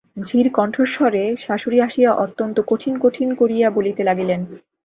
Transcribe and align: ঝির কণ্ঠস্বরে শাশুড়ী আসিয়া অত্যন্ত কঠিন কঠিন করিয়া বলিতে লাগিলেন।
ঝির 0.17 0.47
কণ্ঠস্বরে 0.53 1.23
শাশুড়ী 1.37 1.77
আসিয়া 1.81 2.11
অত্যন্ত 2.15 2.57
কঠিন 2.67 2.93
কঠিন 2.99 3.29
করিয়া 3.35 3.67
বলিতে 3.69 4.01
লাগিলেন। 4.03 4.41